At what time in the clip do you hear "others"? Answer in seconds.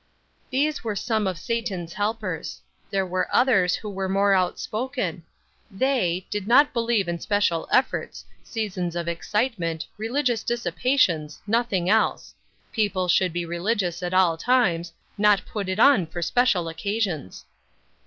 3.31-3.75